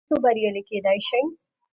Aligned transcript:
تاسو 0.07 0.15
بریالي 0.23 0.61
کیدی 0.69 0.99
شئ 1.07 1.23